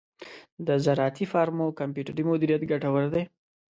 د 0.67 0.69
زراعتی 0.85 1.25
فارمو 1.31 1.75
کمپیوټري 1.79 2.23
مدیریت 2.31 2.61
ګټور 2.71 3.03
دی. 3.13 3.23